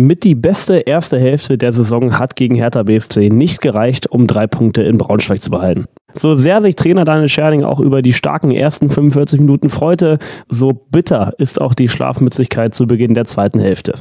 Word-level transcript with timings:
Mit 0.00 0.24
die 0.24 0.34
beste 0.34 0.76
erste 0.78 1.20
Hälfte 1.20 1.58
der 1.58 1.72
Saison 1.72 2.18
hat 2.18 2.34
gegen 2.34 2.54
Hertha 2.54 2.84
BSC 2.84 3.28
nicht 3.28 3.60
gereicht, 3.60 4.10
um 4.10 4.26
drei 4.26 4.46
Punkte 4.46 4.80
in 4.82 4.96
Braunschweig 4.96 5.42
zu 5.42 5.50
behalten. 5.50 5.88
So 6.14 6.34
sehr 6.34 6.60
sich 6.60 6.76
Trainer 6.76 7.04
Daniel 7.04 7.28
Scherning 7.28 7.62
auch 7.62 7.80
über 7.80 8.02
die 8.02 8.12
starken 8.12 8.50
ersten 8.50 8.90
45 8.90 9.40
Minuten 9.40 9.70
freute, 9.70 10.18
so 10.48 10.72
bitter 10.72 11.32
ist 11.38 11.60
auch 11.60 11.74
die 11.74 11.88
Schlafmützigkeit 11.88 12.74
zu 12.74 12.86
Beginn 12.86 13.14
der 13.14 13.24
zweiten 13.24 13.60
Hälfte. 13.60 13.94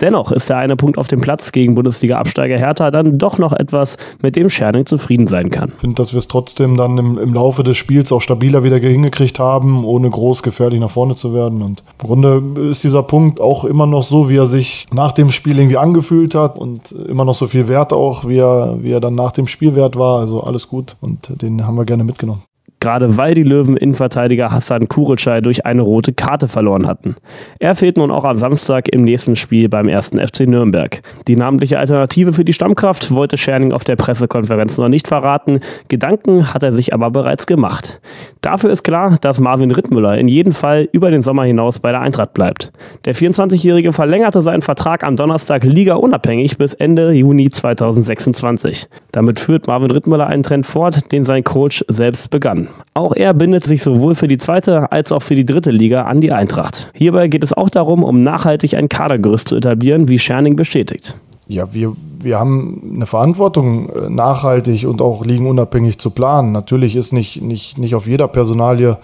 Dennoch 0.00 0.30
ist 0.30 0.48
der 0.48 0.58
eine 0.58 0.76
Punkt 0.76 0.98
auf 0.98 1.08
dem 1.08 1.20
Platz 1.20 1.50
gegen 1.50 1.74
Bundesliga-Absteiger 1.74 2.56
Hertha 2.56 2.90
dann 2.90 3.18
doch 3.18 3.38
noch 3.38 3.52
etwas, 3.52 3.96
mit 4.22 4.36
dem 4.36 4.48
Scherning 4.48 4.86
zufrieden 4.86 5.26
sein 5.26 5.50
kann. 5.50 5.72
Ich 5.74 5.80
finde, 5.80 5.96
dass 5.96 6.12
wir 6.12 6.18
es 6.18 6.28
trotzdem 6.28 6.76
dann 6.76 6.96
im, 6.98 7.18
im, 7.18 7.34
Laufe 7.34 7.62
des 7.62 7.76
Spiels 7.76 8.12
auch 8.12 8.20
stabiler 8.20 8.62
wieder 8.62 8.78
hingekriegt 8.78 9.38
haben, 9.38 9.84
ohne 9.84 10.08
groß 10.08 10.42
gefährlich 10.42 10.80
nach 10.80 10.90
vorne 10.90 11.16
zu 11.16 11.34
werden. 11.34 11.62
Und 11.62 11.82
im 12.00 12.06
Grunde 12.06 12.42
ist 12.70 12.84
dieser 12.84 13.02
Punkt 13.02 13.40
auch 13.40 13.64
immer 13.64 13.86
noch 13.86 14.02
so, 14.02 14.28
wie 14.28 14.36
er 14.36 14.46
sich 14.46 14.86
nach 14.92 15.12
dem 15.12 15.32
Spiel 15.32 15.58
irgendwie 15.58 15.76
angefühlt 15.76 16.34
hat 16.34 16.58
und 16.58 16.92
immer 16.92 17.24
noch 17.24 17.34
so 17.34 17.46
viel 17.46 17.68
Wert 17.68 17.92
auch, 17.92 18.26
wie 18.26 18.38
er, 18.38 18.78
wie 18.80 18.92
er 18.92 19.00
dann 19.00 19.14
nach 19.14 19.32
dem 19.32 19.46
Spiel 19.46 19.74
wert 19.74 19.96
war. 19.96 20.20
Also 20.20 20.42
alles 20.42 20.68
gut 20.68 20.96
und 21.00 21.42
den 21.42 21.47
haben 21.64 21.76
wir 21.76 21.84
gerne 21.84 22.04
mitgenommen 22.04 22.47
gerade 22.80 23.16
weil 23.16 23.34
die 23.34 23.42
Löwen 23.42 23.76
Innenverteidiger 23.76 24.50
Hassan 24.50 24.88
Kuritschei 24.88 25.40
durch 25.40 25.66
eine 25.66 25.82
rote 25.82 26.12
Karte 26.12 26.48
verloren 26.48 26.86
hatten. 26.86 27.16
Er 27.58 27.74
fehlt 27.74 27.96
nun 27.96 28.10
auch 28.10 28.24
am 28.24 28.36
Samstag 28.36 28.88
im 28.88 29.04
nächsten 29.04 29.36
Spiel 29.36 29.68
beim 29.68 29.88
ersten 29.88 30.18
FC 30.18 30.40
Nürnberg. 30.40 31.02
Die 31.26 31.36
namentliche 31.36 31.78
Alternative 31.78 32.32
für 32.32 32.44
die 32.44 32.52
Stammkraft 32.52 33.12
wollte 33.12 33.36
Scherning 33.36 33.72
auf 33.72 33.84
der 33.84 33.96
Pressekonferenz 33.96 34.78
noch 34.78 34.88
nicht 34.88 35.08
verraten, 35.08 35.58
Gedanken 35.88 36.52
hat 36.54 36.62
er 36.62 36.72
sich 36.72 36.94
aber 36.94 37.10
bereits 37.10 37.46
gemacht. 37.46 38.00
Dafür 38.40 38.70
ist 38.70 38.84
klar, 38.84 39.18
dass 39.20 39.40
Marvin 39.40 39.70
Rittmüller 39.70 40.16
in 40.16 40.28
jedem 40.28 40.52
Fall 40.52 40.88
über 40.92 41.10
den 41.10 41.22
Sommer 41.22 41.44
hinaus 41.44 41.80
bei 41.80 41.90
der 41.90 42.00
Eintracht 42.00 42.34
bleibt. 42.34 42.72
Der 43.04 43.14
24-Jährige 43.14 43.92
verlängerte 43.92 44.42
seinen 44.42 44.62
Vertrag 44.62 45.04
am 45.04 45.16
Donnerstag 45.16 45.64
Liga 45.64 45.94
unabhängig 45.94 46.58
bis 46.58 46.74
Ende 46.74 47.12
Juni 47.12 47.50
2026. 47.50 48.88
Damit 49.12 49.40
führt 49.40 49.66
Marvin 49.66 49.90
Rittmüller 49.90 50.26
einen 50.26 50.42
Trend 50.42 50.66
fort, 50.66 51.10
den 51.12 51.24
sein 51.24 51.44
Coach 51.44 51.84
selbst 51.88 52.30
begann. 52.30 52.67
Auch 52.94 53.14
er 53.14 53.32
bindet 53.34 53.64
sich 53.64 53.82
sowohl 53.82 54.14
für 54.14 54.28
die 54.28 54.38
zweite 54.38 54.90
als 54.90 55.12
auch 55.12 55.22
für 55.22 55.34
die 55.34 55.46
dritte 55.46 55.70
Liga 55.70 56.02
an 56.02 56.20
die 56.20 56.32
Eintracht. 56.32 56.90
Hierbei 56.94 57.28
geht 57.28 57.44
es 57.44 57.52
auch 57.52 57.70
darum, 57.70 58.02
um 58.02 58.22
nachhaltig 58.22 58.74
ein 58.74 58.88
Kadergerüst 58.88 59.48
zu 59.48 59.56
etablieren, 59.56 60.08
wie 60.08 60.18
Scherning 60.18 60.56
bestätigt. 60.56 61.14
Ja, 61.46 61.72
wir, 61.72 61.94
wir 62.20 62.38
haben 62.38 62.92
eine 62.94 63.06
Verantwortung, 63.06 63.90
äh, 63.90 64.10
nachhaltig 64.10 64.86
und 64.86 65.00
auch 65.00 65.24
liegenunabhängig 65.24 65.98
zu 65.98 66.10
planen. 66.10 66.52
Natürlich 66.52 66.96
ist 66.96 67.12
nicht, 67.12 67.42
nicht, 67.42 67.78
nicht 67.78 67.94
auf 67.94 68.06
jeder 68.06 68.28
Personalie 68.28 68.98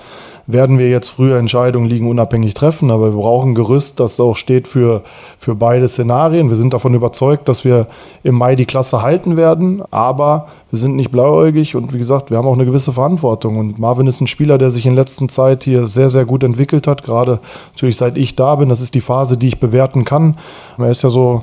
werden 0.47 0.79
wir 0.79 0.91
jetzt 0.91 1.09
früher 1.09 1.39
Entscheidungen 1.39 1.89
liegen 1.89 2.09
unabhängig 2.09 2.55
treffen, 2.55 2.91
aber 2.91 3.15
wir 3.15 3.21
brauchen 3.21 3.53
ein 3.53 3.55
Gerüst, 3.55 3.99
das 3.99 4.21
auch 4.21 4.37
steht 4.37 4.69
für, 4.69 5.03
für 5.39 5.55
beide 5.55 5.89
Szenarien. 5.89 6.51
Wir 6.51 6.57
sind 6.57 6.75
davon 6.75 6.95
überzeugt, 6.95 7.49
dass 7.49 7.65
wir 7.65 7.87
im 8.23 8.35
Mai 8.35 8.55
die 8.55 8.67
Klasse 8.67 9.01
halten 9.01 9.37
werden, 9.37 9.83
aber 9.91 10.49
wir 10.71 10.79
sind 10.79 10.97
nicht 10.97 11.11
blauäugig 11.11 11.77
und 11.77 11.95
wie 11.95 11.99
gesagt, 11.99 12.31
wir 12.31 12.37
haben 12.37 12.47
auch 12.47 12.55
eine 12.55 12.67
gewisse 12.67 12.93
Verantwortung. 12.93 13.57
Und 13.57 13.79
Marvin 13.79 14.07
ist 14.07 14.21
ein 14.21 14.27
Spieler, 14.27 14.59
der 14.59 14.71
sich 14.71 14.85
in 14.85 14.95
letzter 14.95 15.29
Zeit 15.29 15.65
hier 15.65 15.87
sehr, 15.87 16.11
sehr 16.11 16.27
gut 16.27 16.43
entwickelt 16.43 16.87
hat, 16.87 17.05
gerade 17.05 17.41
natürlich 17.73 17.97
seit 17.97 18.19
ich 18.19 18.37
da 18.37 18.57
bin. 18.57 18.69
Das 18.69 18.83
ist 18.83 18.95
die 18.95 19.01
Phase, 19.01 19.39
die 19.39 19.49
ich 19.49 19.61
bewerten 19.61 20.05
kann. 20.05 20.37
Er 20.77 20.91
ist 20.91 21.03
ja 21.03 21.11
so 21.11 21.43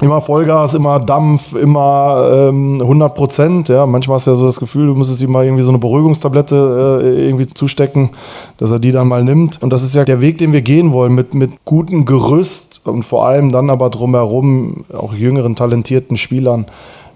immer 0.00 0.20
Vollgas, 0.20 0.74
immer 0.74 0.98
Dampf, 0.98 1.54
immer 1.54 2.48
ähm, 2.48 2.80
100 2.80 3.14
Prozent. 3.14 3.68
Ja, 3.68 3.86
manchmal 3.86 4.16
hast 4.16 4.26
du 4.26 4.32
ja 4.32 4.36
so 4.36 4.46
das 4.46 4.58
Gefühl, 4.58 4.88
du 4.88 4.94
müsstest 4.94 5.22
ihm 5.22 5.30
mal 5.30 5.44
irgendwie 5.44 5.62
so 5.62 5.70
eine 5.70 5.78
Beruhigungstablette 5.78 7.02
äh, 7.04 7.26
irgendwie 7.26 7.46
zustecken, 7.46 8.10
dass 8.58 8.70
er 8.70 8.80
die 8.80 8.92
dann 8.92 9.08
mal 9.08 9.22
nimmt. 9.22 9.62
Und 9.62 9.72
das 9.72 9.82
ist 9.82 9.94
ja 9.94 10.04
der 10.04 10.20
Weg, 10.20 10.38
den 10.38 10.52
wir 10.52 10.62
gehen 10.62 10.92
wollen, 10.92 11.14
mit, 11.14 11.34
mit 11.34 11.64
gutem 11.64 12.04
Gerüst 12.04 12.80
und 12.84 13.04
vor 13.04 13.26
allem 13.26 13.52
dann 13.52 13.70
aber 13.70 13.90
drumherum 13.90 14.84
auch 14.92 15.14
jüngeren, 15.14 15.54
talentierten 15.54 16.16
Spielern, 16.16 16.66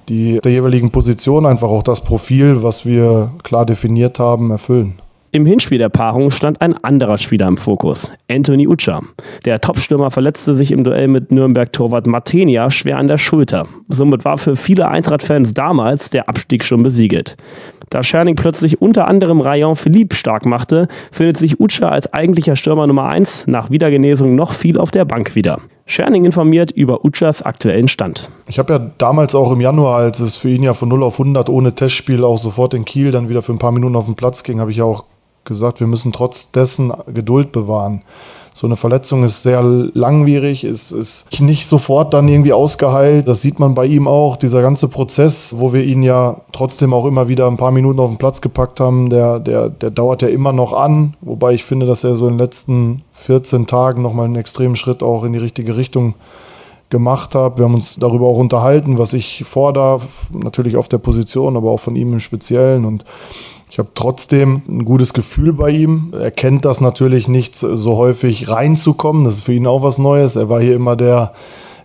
die 0.08 0.38
der 0.38 0.52
jeweiligen 0.52 0.90
Position 0.90 1.46
einfach 1.46 1.68
auch 1.68 1.82
das 1.82 2.00
Profil, 2.00 2.62
was 2.62 2.86
wir 2.86 3.32
klar 3.42 3.66
definiert 3.66 4.18
haben, 4.18 4.50
erfüllen. 4.50 4.94
Im 5.30 5.44
Hinspiel 5.44 5.76
der 5.76 5.90
Paarung 5.90 6.30
stand 6.30 6.62
ein 6.62 6.74
anderer 6.82 7.18
Spieler 7.18 7.48
im 7.48 7.58
Fokus, 7.58 8.10
Anthony 8.30 8.66
Ucha. 8.66 9.02
Der 9.44 9.60
Topstürmer 9.60 10.10
verletzte 10.10 10.54
sich 10.54 10.72
im 10.72 10.84
Duell 10.84 11.06
mit 11.06 11.30
Nürnberg-Torwart 11.30 12.06
Martenia 12.06 12.70
schwer 12.70 12.96
an 12.96 13.08
der 13.08 13.18
Schulter. 13.18 13.66
Somit 13.88 14.24
war 14.24 14.38
für 14.38 14.56
viele 14.56 14.88
Eintracht-Fans 14.88 15.52
damals 15.52 16.08
der 16.08 16.30
Abstieg 16.30 16.64
schon 16.64 16.82
besiegelt. 16.82 17.36
Da 17.90 18.02
Scherning 18.02 18.36
plötzlich 18.36 18.80
unter 18.80 19.06
anderem 19.06 19.42
Rayon 19.42 19.76
Philippe 19.76 20.16
stark 20.16 20.46
machte, 20.46 20.88
findet 21.12 21.36
sich 21.36 21.60
Ucha 21.60 21.90
als 21.90 22.10
eigentlicher 22.10 22.56
Stürmer 22.56 22.86
Nummer 22.86 23.10
1 23.10 23.48
nach 23.48 23.70
Wiedergenesung 23.70 24.34
noch 24.34 24.52
viel 24.52 24.78
auf 24.78 24.90
der 24.90 25.04
Bank 25.04 25.34
wieder. 25.34 25.60
Scherning 25.84 26.24
informiert 26.24 26.70
über 26.70 27.04
Uchas 27.04 27.42
aktuellen 27.42 27.88
Stand. 27.88 28.30
Ich 28.46 28.58
habe 28.58 28.72
ja 28.72 28.78
damals 28.96 29.34
auch 29.34 29.52
im 29.52 29.60
Januar, 29.60 29.98
als 29.98 30.20
es 30.20 30.36
für 30.36 30.48
ihn 30.48 30.62
ja 30.62 30.72
von 30.72 30.88
0 30.88 31.02
auf 31.02 31.18
100 31.18 31.50
ohne 31.50 31.74
Testspiel 31.74 32.24
auch 32.24 32.38
sofort 32.38 32.72
in 32.72 32.86
Kiel 32.86 33.10
dann 33.10 33.28
wieder 33.28 33.42
für 33.42 33.52
ein 33.52 33.58
paar 33.58 33.72
Minuten 33.72 33.96
auf 33.96 34.06
den 34.06 34.14
Platz 34.14 34.42
ging, 34.42 34.60
habe 34.60 34.70
ich 34.70 34.78
ja 34.78 34.84
auch 34.84 35.04
gesagt, 35.48 35.80
wir 35.80 35.88
müssen 35.88 36.12
trotz 36.12 36.52
dessen 36.52 36.92
Geduld 37.12 37.50
bewahren. 37.50 38.02
So 38.58 38.66
eine 38.66 38.74
Verletzung 38.74 39.22
ist 39.22 39.44
sehr 39.44 39.62
langwierig, 39.62 40.64
ist, 40.64 40.90
ist 40.90 41.40
nicht 41.40 41.68
sofort 41.68 42.12
dann 42.12 42.26
irgendwie 42.26 42.52
ausgeheilt. 42.52 43.28
Das 43.28 43.40
sieht 43.40 43.60
man 43.60 43.74
bei 43.74 43.86
ihm 43.86 44.08
auch. 44.08 44.36
Dieser 44.36 44.62
ganze 44.62 44.88
Prozess, 44.88 45.54
wo 45.58 45.72
wir 45.72 45.84
ihn 45.84 46.02
ja 46.02 46.40
trotzdem 46.50 46.92
auch 46.92 47.06
immer 47.06 47.28
wieder 47.28 47.46
ein 47.46 47.56
paar 47.56 47.70
Minuten 47.70 48.00
auf 48.00 48.10
den 48.10 48.18
Platz 48.18 48.40
gepackt 48.40 48.80
haben, 48.80 49.10
der, 49.10 49.38
der, 49.38 49.68
der 49.68 49.92
dauert 49.92 50.22
ja 50.22 50.28
immer 50.28 50.52
noch 50.52 50.72
an. 50.72 51.14
Wobei 51.20 51.52
ich 51.52 51.62
finde, 51.62 51.86
dass 51.86 52.02
er 52.02 52.16
so 52.16 52.26
in 52.26 52.32
den 52.32 52.40
letzten 52.40 53.02
14 53.12 53.68
Tagen 53.68 54.02
nochmal 54.02 54.24
einen 54.24 54.34
extremen 54.34 54.74
Schritt 54.74 55.04
auch 55.04 55.22
in 55.22 55.34
die 55.34 55.38
richtige 55.38 55.76
Richtung 55.76 56.14
gemacht 56.90 57.36
hat. 57.36 57.58
Wir 57.58 57.64
haben 57.64 57.74
uns 57.74 57.94
darüber 57.94 58.26
auch 58.26 58.38
unterhalten, 58.38 58.98
was 58.98 59.12
ich 59.12 59.44
fordere, 59.44 60.00
natürlich 60.32 60.76
auf 60.76 60.88
der 60.88 60.98
Position, 60.98 61.56
aber 61.56 61.70
auch 61.70 61.80
von 61.80 61.94
ihm 61.94 62.12
im 62.12 62.20
Speziellen. 62.20 62.84
Und 62.84 63.04
ich 63.70 63.78
habe 63.78 63.90
trotzdem 63.94 64.62
ein 64.66 64.84
gutes 64.84 65.12
Gefühl 65.12 65.52
bei 65.52 65.70
ihm. 65.70 66.12
Er 66.18 66.30
kennt 66.30 66.64
das 66.64 66.80
natürlich 66.80 67.28
nicht 67.28 67.54
so 67.54 67.96
häufig 67.96 68.48
reinzukommen. 68.48 69.24
Das 69.24 69.36
ist 69.36 69.42
für 69.42 69.52
ihn 69.52 69.66
auch 69.66 69.82
was 69.82 69.98
Neues. 69.98 70.36
Er 70.36 70.48
war 70.48 70.60
hier 70.60 70.74
immer 70.74 70.96
der 70.96 71.32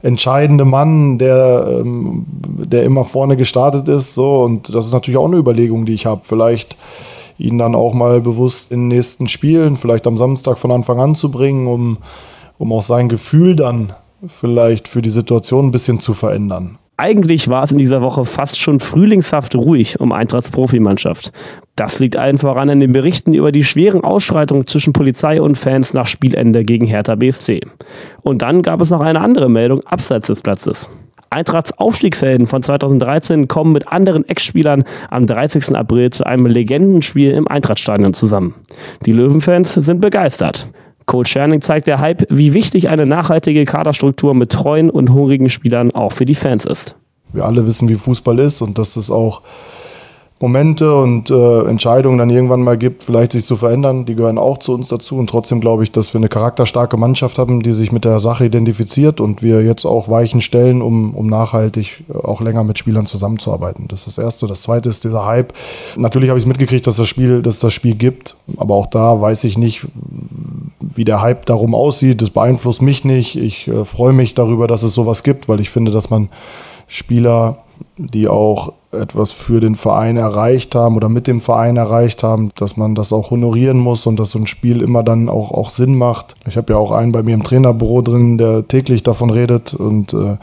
entscheidende 0.02 0.66
Mann, 0.66 1.18
der, 1.18 1.68
ähm, 1.70 2.26
der 2.28 2.84
immer 2.84 3.04
vorne 3.04 3.36
gestartet 3.36 3.90
ist. 3.90 4.14
So. 4.14 4.44
Und 4.44 4.74
das 4.74 4.86
ist 4.86 4.94
natürlich 4.94 5.18
auch 5.18 5.28
eine 5.28 5.38
Überlegung, 5.38 5.86
die 5.86 5.94
ich 5.94 6.06
habe. 6.06 6.22
Vielleicht 6.24 6.78
ihn 7.38 7.58
dann 7.58 7.76
auch 7.76 7.94
mal 7.94 8.22
bewusst 8.22 8.72
in 8.72 8.82
den 8.82 8.98
nächsten 8.98 9.28
Spielen, 9.28 9.76
vielleicht 9.76 10.08
am 10.08 10.18
Samstag 10.18 10.60
von 10.60 10.72
Anfang 10.72 11.00
an 11.00 11.16
zu 11.16 11.32
bringen, 11.32 11.68
um, 11.68 11.98
um 12.58 12.72
auch 12.72 12.84
sein 12.84 13.10
Gefühl 13.10 13.56
dann 13.56 13.94
vielleicht 14.28 14.88
für 14.88 15.02
die 15.02 15.10
Situation 15.10 15.68
ein 15.68 15.72
bisschen 15.72 16.00
zu 16.00 16.14
verändern. 16.14 16.78
Eigentlich 17.04 17.50
war 17.50 17.64
es 17.64 17.72
in 17.74 17.80
dieser 17.80 18.02
Woche 18.02 18.24
fast 18.24 18.58
schon 18.58 18.80
frühlingshaft 18.80 19.58
ruhig 19.58 20.00
um 20.00 20.14
Eintrachts 20.14 20.52
Profimannschaft. 20.52 21.34
Das 21.76 22.00
liegt 22.00 22.16
allen 22.16 22.38
voran 22.38 22.70
an 22.70 22.80
den 22.80 22.94
Berichten 22.94 23.34
über 23.34 23.52
die 23.52 23.66
schweren 23.66 24.06
Ausschreitungen 24.06 24.68
zwischen 24.68 24.94
Polizei 24.94 25.42
und 25.42 25.58
Fans 25.58 25.94
nach 25.94 26.08
Spielende 26.08 26.64
gegen 26.64 26.86
Hertha 26.86 27.16
BSC. 27.16 27.60
Und 28.22 28.42
dann 28.42 28.62
gab 28.62 28.80
es 28.80 28.90
noch 28.90 29.02
eine 29.02 29.20
andere 29.20 29.50
Meldung 29.50 29.82
abseits 29.82 30.28
des 30.28 30.42
Platzes. 30.42 30.90
Eintrachts 31.30 31.78
Aufstiegshelden 31.78 32.48
von 32.48 32.64
2013 32.64 33.50
kommen 33.50 33.74
mit 33.74 33.90
anderen 33.90 34.26
Ex-Spielern 34.30 34.86
am 35.10 35.28
30. 35.28 35.76
April 35.76 36.10
zu 36.12 36.26
einem 36.26 36.46
Legendenspiel 36.46 37.32
im 37.32 37.50
Eintrachtstadion 37.50 38.14
zusammen. 38.14 38.56
Die 39.06 39.12
Löwenfans 39.12 39.74
sind 39.74 40.00
begeistert. 40.00 40.70
Coach 41.06 41.32
Scherning 41.32 41.62
zeigt 41.62 41.88
der 41.88 42.00
Hype, 42.00 42.26
wie 42.30 42.54
wichtig 42.54 42.90
eine 42.90 43.06
nachhaltige 43.06 43.66
Kaderstruktur 43.66 44.34
mit 44.34 44.52
treuen 44.52 44.90
und 44.90 45.12
hungrigen 45.12 45.50
Spielern 45.50 45.92
auch 45.92 46.12
für 46.12 46.26
die 46.26 46.36
Fans 46.36 46.66
ist. 46.66 46.96
Wir 47.34 47.46
alle 47.46 47.66
wissen, 47.66 47.90
wie 47.90 47.96
Fußball 47.96 48.40
ist 48.40 48.62
und 48.62 48.78
dass 48.78 48.96
es 48.96 49.10
auch 49.10 49.42
Momente 50.44 50.94
und 50.94 51.30
äh, 51.30 51.62
Entscheidungen 51.68 52.18
dann 52.18 52.30
irgendwann 52.30 52.64
mal 52.64 52.78
gibt, 52.78 53.06
vielleicht 53.06 53.32
sich 53.32 53.46
zu 53.46 53.56
verändern. 53.56 54.04
Die 54.06 54.14
gehören 54.14 54.38
auch 54.38 54.58
zu 54.58 54.74
uns 54.74 54.90
dazu. 54.90 55.16
Und 55.16 55.30
trotzdem 55.30 55.62
glaube 55.62 55.84
ich, 55.84 55.94
dass 55.94 56.14
wir 56.14 56.20
eine 56.20 56.28
charakterstarke 56.28 56.98
Mannschaft 56.98 57.38
haben, 57.38 57.64
die 57.64 57.72
sich 57.72 57.94
mit 57.94 58.04
der 58.04 58.20
Sache 58.20 58.46
identifiziert 58.46 59.22
und 59.22 59.42
wir 59.42 59.64
jetzt 59.64 59.86
auch 59.86 60.10
Weichen 60.10 60.42
stellen, 60.42 60.82
um, 60.82 61.16
um 61.16 61.28
nachhaltig 61.28 62.04
auch 62.14 62.42
länger 62.42 62.66
mit 62.66 62.78
Spielern 62.78 63.06
zusammenzuarbeiten. 63.06 63.88
Das 63.88 64.06
ist 64.06 64.18
das 64.18 64.24
Erste. 64.24 64.48
Das 64.48 64.64
Zweite 64.64 64.90
ist 64.90 65.06
dieser 65.06 65.26
Hype. 65.26 65.54
Natürlich 65.96 66.28
habe 66.28 66.38
ich 66.38 66.44
es 66.44 66.48
mitgekriegt, 66.48 66.86
dass 66.88 66.98
das 66.98 67.08
Spiel, 67.08 67.42
dass 67.42 67.60
das 67.60 67.72
Spiel 67.72 67.96
gibt. 67.96 68.36
Aber 68.58 68.76
auch 68.76 68.88
da 68.88 69.22
weiß 69.22 69.46
ich 69.46 69.58
nicht, 69.58 69.88
wie 70.96 71.06
der 71.06 71.22
Hype 71.22 71.46
darum 71.46 71.74
aussieht. 71.76 72.22
Das 72.22 72.30
beeinflusst 72.30 72.82
mich 72.82 73.06
nicht. 73.06 73.36
Ich 73.36 73.68
äh, 73.68 73.86
freue 73.86 74.14
mich 74.14 74.36
darüber, 74.36 74.68
dass 74.68 74.84
es 74.84 74.94
sowas 74.94 75.24
gibt, 75.24 75.48
weil 75.48 75.60
ich 75.60 75.70
finde, 75.70 75.92
dass 75.92 76.10
man 76.10 76.30
Spieler, 76.88 77.58
die 77.98 78.28
auch 78.28 78.74
etwas 78.92 79.32
für 79.32 79.60
den 79.60 79.76
Verein 79.76 80.18
erreicht 80.18 80.76
haben 80.76 80.96
oder 80.96 81.10
mit 81.10 81.28
dem 81.28 81.42
Verein 81.42 81.78
erreicht 81.78 82.24
haben, 82.24 82.52
dass 82.56 82.78
man 82.78 82.96
das 82.96 83.12
auch 83.12 83.32
honorieren 83.32 83.80
muss 83.80 84.06
und 84.06 84.20
dass 84.20 84.32
so 84.32 84.40
ein 84.40 84.48
Spiel 84.48 84.82
immer 84.82 85.04
dann 85.04 85.30
auch, 85.30 85.52
auch 85.52 85.70
Sinn 85.70 85.98
macht. 85.98 86.36
Ich 86.48 86.58
habe 86.58 86.74
ja 86.74 86.80
auch 86.80 86.92
einen 86.92 87.12
bei 87.12 87.24
mir 87.24 87.34
im 87.34 87.44
Trainerbüro 87.44 88.02
drin, 88.02 88.38
der 88.38 88.68
täglich 88.68 89.04
davon 89.04 89.30
redet 89.30 89.74
und 89.74 90.14
äh, 90.14 90.38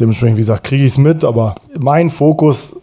dementsprechend, 0.00 0.36
wie 0.36 0.42
gesagt, 0.42 0.64
kriege 0.64 0.84
ich 0.84 0.92
es 0.92 0.98
mit, 0.98 1.24
aber 1.24 1.54
mein 1.78 2.10
Fokus 2.10 2.76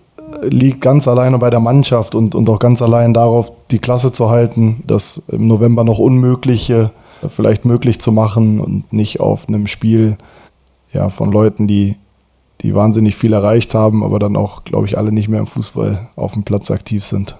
liegt 0.44 0.82
ganz 0.82 1.08
alleine 1.08 1.38
bei 1.38 1.50
der 1.50 1.60
Mannschaft 1.60 2.16
und, 2.16 2.36
und 2.36 2.50
auch 2.50 2.60
ganz 2.60 2.82
allein 2.82 3.14
darauf, 3.14 3.52
die 3.72 3.80
Klasse 3.80 4.12
zu 4.12 4.30
halten, 4.30 4.84
das 4.86 5.24
im 5.28 5.48
November 5.48 5.84
noch 5.84 6.00
Unmögliche 6.00 6.92
vielleicht 7.30 7.66
möglich 7.66 8.00
zu 8.00 8.12
machen 8.12 8.60
und 8.60 8.92
nicht 8.92 9.20
auf 9.20 9.48
einem 9.48 9.68
Spiel 9.68 10.18
ja, 10.92 11.10
von 11.10 11.32
Leuten, 11.32 11.68
die, 11.68 11.96
die 12.62 12.76
wahnsinnig 12.76 13.16
viel 13.16 13.34
erreicht 13.34 13.74
haben, 13.74 14.04
aber 14.04 14.20
dann 14.20 14.36
auch, 14.36 14.64
glaube 14.64 14.88
ich, 14.88 14.98
alle 14.98 15.12
nicht 15.12 15.30
mehr 15.30 15.40
im 15.40 15.48
Fußball 15.48 16.10
auf 16.16 16.34
dem 16.34 16.44
Platz 16.44 16.72
aktiv 16.72 17.04
sind. 17.04 17.36